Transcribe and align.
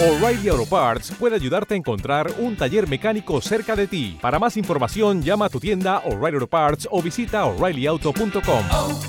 O'Reilly 0.00 0.48
Auto 0.48 0.64
Parts 0.64 1.10
puede 1.18 1.34
ayudarte 1.34 1.74
a 1.74 1.76
encontrar 1.76 2.32
un 2.38 2.54
taller 2.54 2.88
mecánico 2.88 3.40
cerca 3.40 3.74
de 3.74 3.88
ti. 3.88 4.16
Para 4.22 4.38
más 4.38 4.56
información, 4.56 5.22
llama 5.22 5.46
a 5.46 5.48
tu 5.48 5.58
tienda 5.58 5.98
O'Reilly 6.04 6.36
Auto 6.36 6.46
Parts 6.46 6.86
o 6.88 7.02
visita 7.02 7.44
oreillyauto.com. 7.44 8.64
oh, 8.70 9.00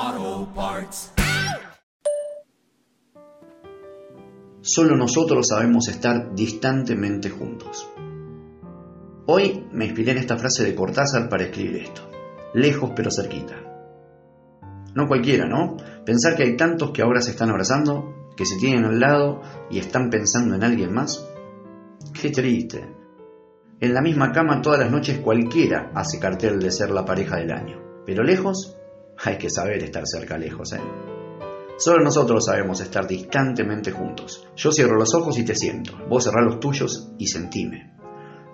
oh, 0.00 0.48
Parts. 0.56 1.12
Solo 4.62 4.96
nosotros 4.96 5.46
sabemos 5.46 5.86
estar 5.86 6.34
distantemente 6.34 7.30
juntos. 7.30 7.88
Hoy 9.26 9.68
me 9.70 9.84
inspiré 9.84 10.10
en 10.10 10.18
esta 10.18 10.36
frase 10.36 10.64
de 10.64 10.74
Cortázar 10.74 11.28
para 11.28 11.44
escribir 11.44 11.76
esto. 11.76 12.10
Lejos 12.54 12.90
pero 12.96 13.12
cerquita. 13.12 13.73
No 14.94 15.08
cualquiera, 15.08 15.46
¿no? 15.46 15.76
Pensar 16.04 16.36
que 16.36 16.44
hay 16.44 16.56
tantos 16.56 16.92
que 16.92 17.02
ahora 17.02 17.20
se 17.20 17.32
están 17.32 17.50
abrazando, 17.50 18.30
que 18.36 18.46
se 18.46 18.56
tienen 18.58 18.84
al 18.84 19.00
lado 19.00 19.42
y 19.70 19.78
están 19.78 20.10
pensando 20.10 20.54
en 20.54 20.64
alguien 20.64 20.92
más. 20.92 21.28
Qué 22.20 22.30
triste. 22.30 22.94
En 23.80 23.92
la 23.92 24.00
misma 24.00 24.32
cama 24.32 24.62
todas 24.62 24.80
las 24.80 24.90
noches 24.90 25.18
cualquiera 25.18 25.90
hace 25.94 26.18
cartel 26.18 26.60
de 26.60 26.70
ser 26.70 26.90
la 26.90 27.04
pareja 27.04 27.36
del 27.36 27.52
año. 27.52 27.82
Pero 28.06 28.22
lejos, 28.22 28.76
hay 29.22 29.36
que 29.36 29.50
saber 29.50 29.82
estar 29.82 30.06
cerca 30.06 30.38
lejos, 30.38 30.72
¿eh? 30.72 30.80
Solo 31.76 32.04
nosotros 32.04 32.44
sabemos 32.44 32.80
estar 32.80 33.06
distantemente 33.06 33.90
juntos. 33.90 34.46
Yo 34.54 34.70
cierro 34.70 34.96
los 34.96 35.12
ojos 35.14 35.36
y 35.38 35.44
te 35.44 35.56
siento. 35.56 35.92
Vos 36.08 36.24
cerrá 36.24 36.40
los 36.40 36.60
tuyos 36.60 37.12
y 37.18 37.26
sentime. 37.26 37.96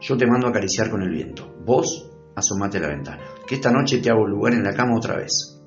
Yo 0.01 0.17
te 0.17 0.27
mando 0.27 0.47
a 0.47 0.51
acariciar 0.51 0.89
con 0.89 1.03
el 1.03 1.11
viento. 1.11 1.55
Vos 1.67 2.11
asomate 2.35 2.79
a 2.79 2.81
la 2.81 2.89
ventana. 2.89 3.23
Que 3.47 3.57
esta 3.57 3.71
noche 3.71 3.99
te 3.99 4.11
hago 4.11 4.27
lugar 4.27 4.55
en 4.55 4.65
la 4.65 4.73
cama 4.73 4.97
otra 4.97 5.17
vez. 5.17 5.60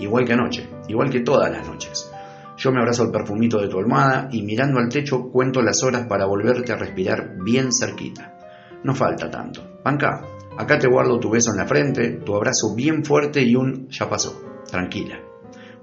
Igual 0.00 0.24
que 0.24 0.32
anoche, 0.32 0.68
igual 0.88 1.10
que 1.10 1.20
todas 1.20 1.50
las 1.50 1.66
noches. 1.66 2.10
Yo 2.56 2.72
me 2.72 2.80
abrazo 2.80 3.04
el 3.04 3.10
perfumito 3.10 3.58
de 3.60 3.68
tu 3.68 3.78
almohada 3.78 4.28
y 4.32 4.42
mirando 4.42 4.80
al 4.80 4.88
techo 4.88 5.30
cuento 5.30 5.62
las 5.62 5.82
horas 5.82 6.06
para 6.06 6.26
volverte 6.26 6.72
a 6.72 6.76
respirar 6.76 7.36
bien 7.42 7.72
cerquita. 7.72 8.36
No 8.82 8.94
falta 8.94 9.30
tanto. 9.30 9.78
Panca, 9.82 10.22
acá 10.56 10.78
te 10.78 10.88
guardo 10.88 11.20
tu 11.20 11.30
beso 11.30 11.50
en 11.50 11.58
la 11.58 11.66
frente, 11.66 12.20
tu 12.24 12.34
abrazo 12.34 12.74
bien 12.74 13.04
fuerte 13.04 13.42
y 13.42 13.56
un 13.56 13.88
ya 13.88 14.08
pasó. 14.08 14.42
Tranquila. 14.70 15.20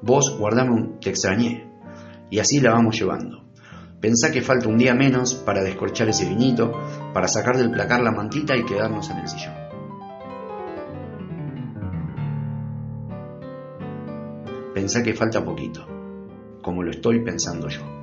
Vos 0.01 0.37
guardame 0.37 0.71
un 0.71 0.99
te 0.99 1.09
extrañé. 1.09 1.67
Y 2.29 2.39
así 2.39 2.59
la 2.59 2.71
vamos 2.71 2.99
llevando. 2.99 3.43
Pensá 3.99 4.31
que 4.31 4.41
falta 4.41 4.67
un 4.67 4.77
día 4.77 4.93
menos 4.93 5.33
para 5.33 5.63
descorchar 5.63 6.09
ese 6.09 6.25
vinito, 6.25 6.71
para 7.13 7.27
sacar 7.27 7.57
del 7.57 7.71
placar 7.71 8.01
la 8.01 8.11
mantita 8.11 8.55
y 8.55 8.65
quedarnos 8.65 9.09
en 9.09 9.17
el 9.17 9.27
sillón. 9.27 9.66
Pensá 14.73 15.01
que 15.03 15.13
falta 15.13 15.43
poquito, 15.43 15.85
como 16.61 16.83
lo 16.83 16.91
estoy 16.91 17.19
pensando 17.23 17.67
yo. 17.69 17.96